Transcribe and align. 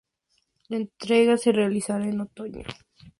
La 0.69 0.77
entrega 0.77 1.37
se 1.37 1.51
realizará 1.51 2.07
en 2.07 2.21
otoño. 2.21 2.63